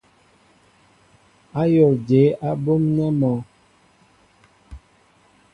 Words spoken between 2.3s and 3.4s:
á ɓɔmnέ mɔ?